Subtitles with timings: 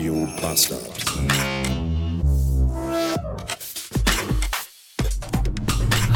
[0.00, 0.80] Radio Bastard.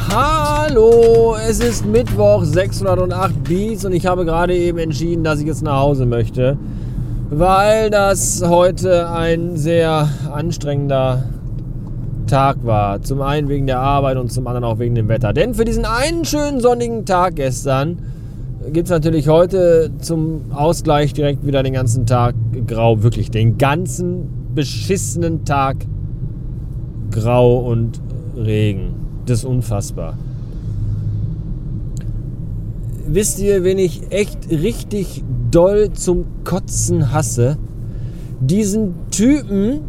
[0.08, 5.62] Hallo, es ist Mittwoch 608 Beats und ich habe gerade eben entschieden, dass ich jetzt
[5.62, 6.56] nach Hause möchte,
[7.28, 11.24] weil das heute ein sehr anstrengender
[12.26, 13.02] Tag war.
[13.02, 15.34] Zum einen wegen der Arbeit und zum anderen auch wegen dem Wetter.
[15.34, 17.98] Denn für diesen einen schönen sonnigen Tag gestern
[18.72, 22.34] gibt es natürlich heute zum Ausgleich direkt wieder den ganzen Tag
[22.66, 23.02] grau.
[23.02, 25.86] Wirklich den ganzen beschissenen Tag
[27.10, 28.00] grau und
[28.36, 28.94] Regen.
[29.26, 30.16] Das ist unfassbar.
[33.06, 37.58] Wisst ihr, wen ich echt richtig doll zum Kotzen hasse?
[38.40, 39.80] Diesen Typen,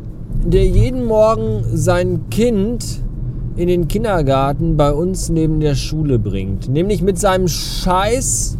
[0.45, 3.01] der jeden Morgen sein Kind
[3.55, 6.67] in den Kindergarten bei uns neben der Schule bringt.
[6.69, 8.57] Nämlich mit seinem scheiß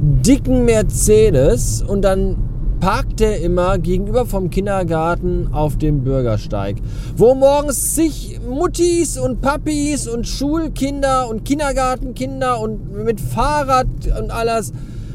[0.00, 2.36] dicken Mercedes und dann
[2.80, 6.76] parkt er immer gegenüber vom Kindergarten auf dem Bürgersteig,
[7.16, 13.86] wo morgens sich Muttis und Papis und Schulkinder und Kindergartenkinder und mit Fahrrad
[14.18, 14.72] und alles.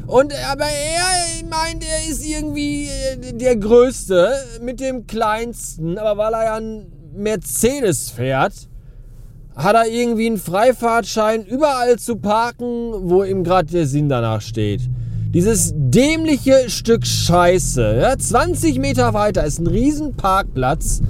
[0.07, 4.33] Und aber er meint, er ist irgendwie äh, der Größte
[4.63, 8.68] mit dem Kleinsten, aber weil er ja ein Mercedes fährt,
[9.59, 14.81] hat er irgendwie einen Freifahrtschein überall zu parken, wo ihm gerade der Sinn danach steht.
[15.33, 17.99] Dieses dämliche Stück Scheiße.
[18.01, 21.01] Ja, 20 Meter weiter ist ein riesen Parkplatz.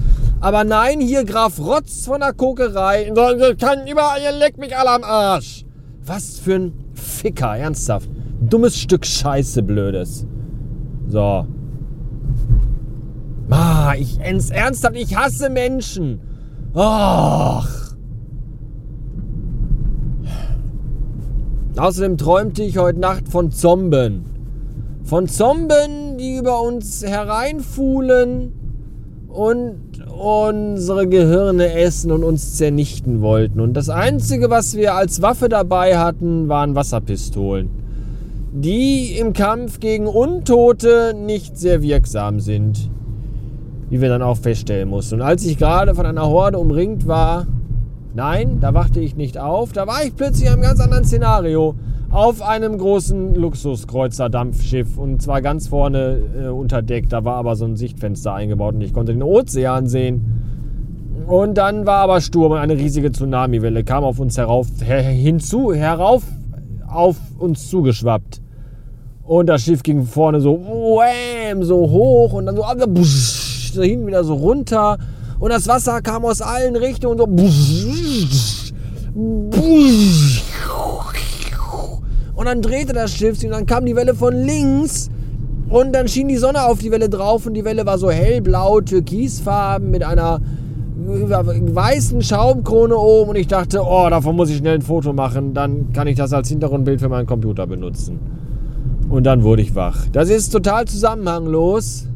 [0.41, 3.13] Aber nein, hier Graf Rotz von der Kokerei.
[3.59, 5.63] Kann überall, ihr leckt mich alle am Arsch.
[6.03, 8.09] Was für ein Ficker, ernsthaft.
[8.41, 10.25] Dummes Stück Scheiße, blödes.
[11.07, 11.45] So.
[13.51, 16.19] Ah, ich ernsthaft, ich hasse Menschen.
[16.73, 17.88] Ach.
[21.79, 24.25] Außerdem träumte ich heute Nacht von Zomben.
[25.05, 28.51] Von Zomben, die über uns hereinfuhlen
[29.29, 29.77] und
[30.19, 33.61] unsere Gehirne essen und uns zernichten wollten.
[33.61, 37.69] Und das Einzige, was wir als Waffe dabei hatten, waren Wasserpistolen,
[38.51, 42.89] die im Kampf gegen Untote nicht sehr wirksam sind,
[43.89, 45.15] wie wir dann auch feststellen mussten.
[45.15, 47.47] Und als ich gerade von einer Horde umringt war,
[48.19, 49.71] Nein, da wachte ich nicht auf.
[49.71, 51.75] Da war ich plötzlich in einem ganz anderen Szenario.
[52.09, 57.07] Auf einem großen Luxuskreuzer-Dampfschiff und zwar ganz vorne äh, unter Deck.
[57.07, 61.23] Da war aber so ein Sichtfenster eingebaut und ich konnte den Ozean sehen.
[61.27, 65.73] Und dann war aber Sturm und eine riesige Tsunamiwelle kam auf uns herauf, her, hinzu,
[65.73, 66.23] herauf
[66.89, 68.41] auf uns zugeschwappt.
[69.23, 72.65] Und das Schiff ging vorne so, wham, so hoch und dann so,
[73.05, 74.97] so hin wieder so runter.
[75.39, 77.25] Und das Wasser kam aus allen Richtungen so.
[82.35, 85.09] Und dann drehte das Schiff und dann kam die Welle von links
[85.69, 88.81] und dann schien die Sonne auf die Welle drauf und die Welle war so hellblau,
[88.81, 90.39] türkisfarben mit einer
[90.95, 95.91] weißen Schaumkrone oben und ich dachte, oh, davon muss ich schnell ein Foto machen, dann
[95.91, 98.19] kann ich das als Hintergrundbild für meinen Computer benutzen.
[99.09, 100.07] Und dann wurde ich wach.
[100.11, 102.07] Das ist total zusammenhanglos,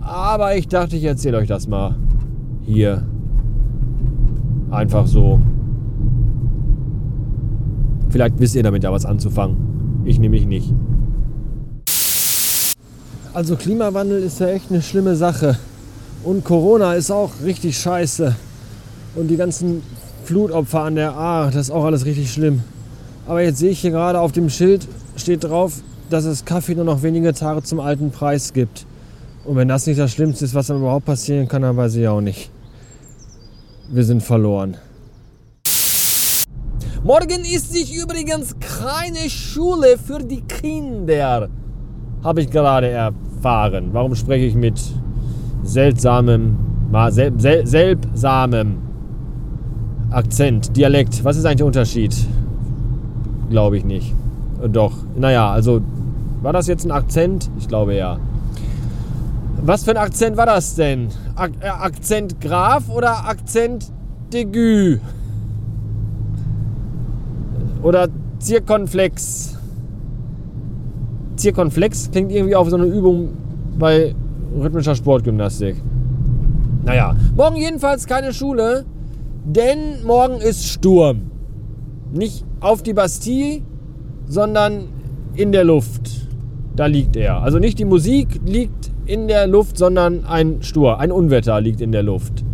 [0.00, 1.96] aber ich dachte, ich erzähle euch das mal
[2.66, 3.04] hier
[4.70, 5.40] einfach so.
[8.10, 9.56] Vielleicht wisst ihr damit ja was anzufangen.
[10.04, 10.72] Ich nehme mich nicht.
[13.34, 15.58] Also Klimawandel ist ja echt eine schlimme Sache.
[16.24, 18.34] Und Corona ist auch richtig scheiße.
[19.14, 19.82] Und die ganzen
[20.24, 22.62] Flutopfer an der A, das ist auch alles richtig schlimm.
[23.26, 25.80] Aber jetzt sehe ich hier gerade auf dem Schild steht drauf,
[26.10, 28.86] dass es Kaffee nur noch wenige Tage zum alten Preis gibt.
[29.44, 32.08] Und wenn das nicht das Schlimmste ist, was dann überhaupt passieren kann, dann weiß ich
[32.08, 32.50] auch nicht
[33.88, 34.76] wir sind verloren.
[37.02, 41.48] Morgen ist sich übrigens keine Schule für die Kinder.
[42.22, 43.90] Habe ich gerade erfahren.
[43.92, 44.80] Warum spreche ich mit
[45.62, 46.58] seltsamem,
[47.10, 48.78] sel, sel, seltsamem
[50.10, 51.24] Akzent, Dialekt?
[51.24, 52.16] Was ist eigentlich der Unterschied?
[53.48, 54.14] Glaube ich nicht.
[54.70, 54.92] Doch.
[55.16, 55.80] Naja, also
[56.42, 57.48] war das jetzt ein Akzent?
[57.58, 58.18] Ich glaube ja.
[59.62, 61.08] Was für ein Akzent war das denn?
[61.38, 63.92] Ak äh, Akzent Graf oder Akzent
[64.32, 64.98] Degü?
[67.82, 68.08] Oder
[68.40, 69.56] Zirkonflex?
[71.36, 73.28] Zirkonflex klingt irgendwie auf so eine Übung
[73.78, 74.16] bei
[74.58, 75.76] rhythmischer Sportgymnastik.
[76.84, 78.84] Naja, morgen jedenfalls keine Schule,
[79.44, 81.30] denn morgen ist Sturm.
[82.12, 83.62] Nicht auf die Bastille,
[84.26, 84.88] sondern
[85.34, 86.28] in der Luft.
[86.74, 87.42] Da liegt er.
[87.42, 88.77] Also nicht die Musik liegt
[89.08, 92.44] in der Luft, sondern ein Stur, ein Unwetter liegt in der Luft.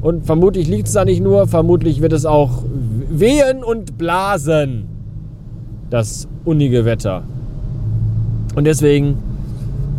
[0.00, 2.64] Und vermutlich liegt es da nicht nur, vermutlich wird es auch
[3.08, 4.88] wehen und blasen.
[5.90, 7.22] Das unnige Wetter.
[8.56, 9.18] Und deswegen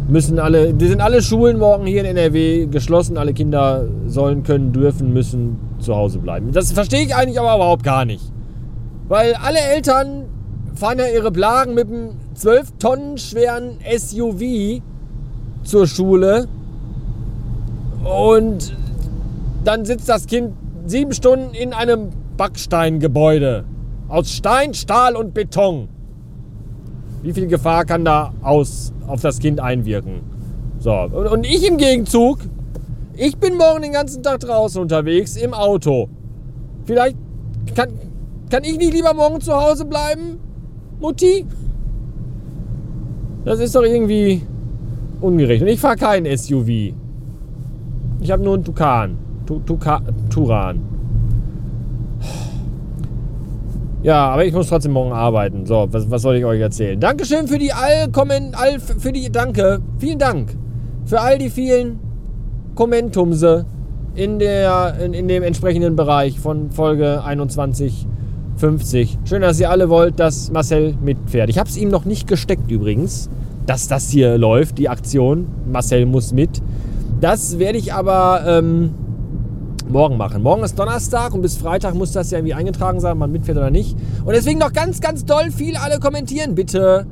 [0.10, 3.18] müssen alle, die sind alle Schulen morgen hier in NRW geschlossen.
[3.18, 6.52] Alle Kinder sollen, können, dürfen, müssen zu Hause bleiben.
[6.52, 8.32] Das verstehe ich eigentlich aber überhaupt gar nicht.
[9.08, 10.26] Weil alle Eltern
[10.76, 14.82] fahren ja ihre Blagen mit einem 12 Tonnen schweren SUV
[15.64, 16.48] zur Schule
[18.04, 18.76] und
[19.64, 20.54] dann sitzt das Kind
[20.86, 23.64] sieben Stunden in einem Backsteingebäude
[24.10, 25.88] aus Stein, Stahl und Beton.
[27.22, 30.22] Wie viel Gefahr kann da aus, auf das Kind einwirken?
[30.80, 32.40] So, und ich im Gegenzug,
[33.16, 36.10] ich bin morgen den ganzen Tag draußen unterwegs im Auto.
[36.86, 37.16] Vielleicht
[37.74, 37.90] kann,
[38.50, 40.40] kann ich nicht lieber morgen zu Hause bleiben,
[41.00, 41.46] Mutti?
[43.46, 44.42] Das ist doch irgendwie
[45.24, 45.62] ungerecht.
[45.62, 46.94] Und ich fahre kein SUV.
[48.22, 49.18] Ich habe nur einen Tukan.
[49.46, 50.80] Tuka, Turan.
[54.04, 55.66] Ja, aber ich muss trotzdem morgen arbeiten.
[55.66, 57.00] So, was, was soll ich euch erzählen?
[57.00, 59.82] Dankeschön für die all, Kommen, all für die Danke.
[59.98, 60.56] Vielen Dank
[61.06, 62.00] für all die vielen
[62.76, 63.66] Kommentumse
[64.16, 68.08] in, der, in, in dem entsprechenden Bereich von Folge 21
[68.58, 69.18] 50.
[69.26, 71.50] Schön, dass ihr alle wollt, dass Marcel mitfährt.
[71.50, 73.30] Ich habe es ihm noch nicht gesteckt übrigens,
[73.66, 75.48] dass das hier läuft, die Aktion.
[75.72, 76.62] Marcel muss mit.
[77.22, 78.94] Das werde ich aber ähm,
[79.88, 80.44] morgen machen.
[80.44, 83.58] Morgen ist Donnerstag und bis Freitag muss das ja irgendwie eingetragen sein, ob man mitfährt
[83.58, 83.96] oder nicht.
[84.26, 87.06] Und deswegen noch ganz, ganz doll viel alle kommentieren, bitte.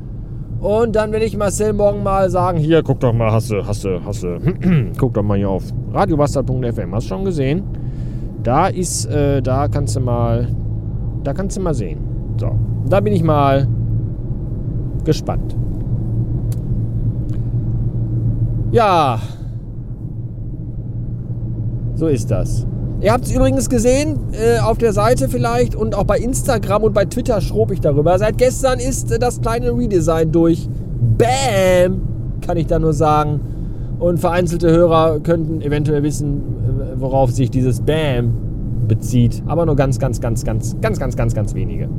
[0.59, 4.39] Und dann werde ich Marcel morgen mal sagen, hier, guck doch mal, du, hast du,
[4.97, 5.63] guck doch mal hier auf
[5.94, 7.63] radiobastard.fm, hast du schon gesehen?
[8.44, 10.47] Da ist, äh, da kannst du mal,
[11.24, 12.00] da kannst du mal sehen.
[12.39, 12.51] So,
[12.88, 13.68] da bin ich mal
[15.04, 15.56] gespannt.
[18.71, 19.19] Ja,
[21.95, 22.65] so ist das.
[23.01, 26.94] Ihr habt es übrigens gesehen äh, auf der Seite vielleicht und auch bei Instagram und
[26.94, 28.18] bei Twitter schrob ich darüber.
[28.18, 30.69] Seit gestern ist äh, das kleine Redesign durch.
[31.18, 32.01] Bam!
[32.41, 33.41] Kann ich da nur sagen.
[34.00, 38.33] Und vereinzelte Hörer könnten eventuell wissen, äh, worauf sich dieses Bam
[38.88, 39.44] bezieht.
[39.47, 41.89] Aber nur ganz, ganz, ganz, ganz, ganz, ganz, ganz, ganz wenige.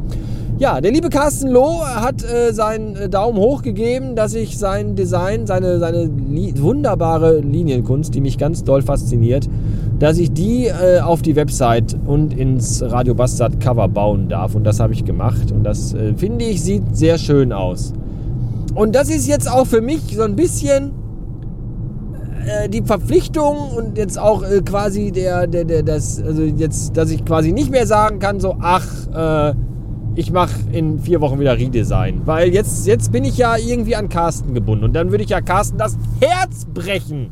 [0.59, 4.95] Ja, der liebe Carsten Loh hat äh, seinen äh, Daumen hoch gegeben, dass ich sein
[4.95, 9.49] Design, seine, seine li wunderbare Linienkunst, die mich ganz doll fasziniert,
[9.99, 14.55] dass ich die äh, auf die Website und ins Radio Bastard Cover bauen darf.
[14.55, 15.51] Und das habe ich gemacht.
[15.51, 17.95] Und das äh, finde ich sieht sehr schön aus.
[18.75, 20.93] Und das ist jetzt auch für mich so ein bisschen
[22.47, 27.11] äh, die Verpflichtung und jetzt auch äh, quasi der, der, der, das, also jetzt, dass
[27.11, 29.55] ich quasi nicht mehr sagen kann, so, ach, äh,
[30.15, 32.23] ich mache in vier Wochen wieder Redesign.
[32.25, 34.85] Weil jetzt, jetzt bin ich ja irgendwie an Carsten gebunden.
[34.85, 37.31] Und dann würde ich ja Carsten das Herz brechen.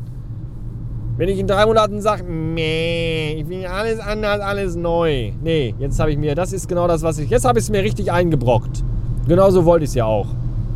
[1.17, 5.31] Wenn ich in drei Monaten sage, nee, ich will alles anders, alles neu.
[5.43, 7.71] Nee, jetzt habe ich mir, das ist genau das, was ich, jetzt habe ich es
[7.71, 8.83] mir richtig eingebrockt.
[9.27, 10.27] Genauso wollte ich es ja auch.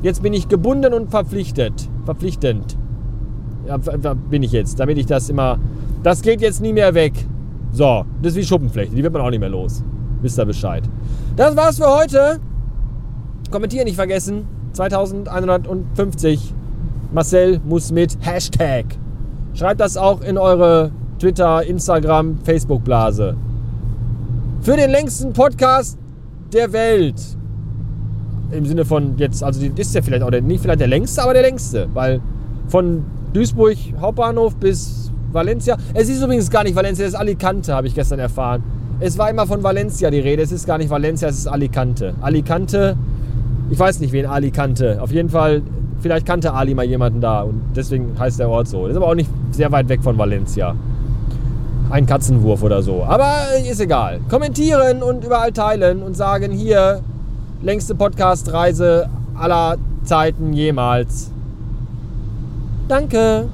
[0.04, 1.90] Jetzt bin ich gebunden und verpflichtet.
[2.04, 2.78] Verpflichtend.
[3.68, 3.78] Ja,
[4.14, 5.58] bin ich jetzt, damit ich das immer,
[6.04, 7.14] das geht jetzt nie mehr weg.
[7.72, 9.84] So, das ist wie Schuppenflechte, die wird man auch nicht mehr los.
[10.26, 10.84] Wisst ihr Bescheid.
[11.36, 12.40] Das war's für heute.
[13.52, 14.48] Kommentieren nicht vergessen.
[14.74, 16.52] 2150.
[17.14, 18.86] Marcel muss mit Hashtag.
[19.54, 20.90] Schreibt das auch in eure
[21.20, 23.38] Twitter, Instagram, Facebook-Blase.
[24.62, 26.00] Für den längsten Podcast
[26.52, 27.22] der Welt.
[28.50, 31.34] Im Sinne von jetzt, also ist ja vielleicht auch der, nicht vielleicht der längste, aber
[31.34, 31.88] der längste.
[31.94, 32.20] Weil
[32.68, 35.78] von Duisburg Hauptbahnhof bis Valencia.
[35.94, 38.64] Es ist übrigens gar nicht Valencia, es ist Alicante, habe ich gestern erfahren.
[39.00, 40.42] Es war immer von Valencia die Rede.
[40.42, 42.14] Es ist gar nicht Valencia, es ist Alicante.
[42.22, 42.96] Alicante,
[43.70, 45.02] ich weiß nicht wen Alicante.
[45.02, 45.62] Auf jeden Fall,
[46.00, 48.84] vielleicht kannte Ali mal jemanden da und deswegen heißt der Ort so.
[48.84, 50.76] Das ist aber auch nicht sehr weit weg von Valencia.
[51.90, 53.04] Ein Katzenwurf oder so.
[53.04, 53.34] Aber
[53.70, 54.22] ist egal.
[54.30, 57.02] Kommentieren und überall teilen und sagen hier,
[57.62, 61.32] längste Podcast-Reise aller Zeiten jemals.
[62.88, 63.48] Danke.